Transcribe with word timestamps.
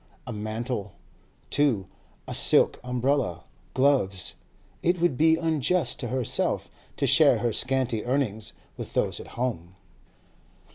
A 0.25 0.33
mantle, 0.33 0.93
too, 1.51 1.85
a 2.27 2.33
silk 2.33 2.79
umbrella, 2.83 3.43
gloves—It 3.75 4.99
would 4.99 5.15
be 5.15 5.35
unjust 5.37 5.99
to 5.99 6.07
herself 6.07 6.71
to 6.97 7.05
share 7.05 7.37
her 7.37 7.53
scanty 7.53 8.03
earnings 8.03 8.53
with 8.77 8.95
those 8.95 9.19
at 9.19 9.27
home. 9.37 9.75